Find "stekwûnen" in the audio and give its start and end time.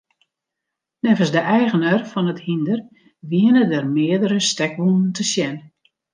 4.53-5.11